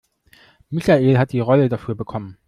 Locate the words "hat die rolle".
1.19-1.69